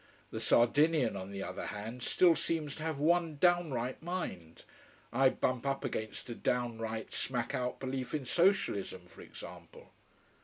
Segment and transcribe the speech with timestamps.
[0.31, 4.65] The Sardinian, on the other hand, still seems to have one downright mind.
[5.13, 9.91] I bump up against a downright, smack out belief in Socialism, for example.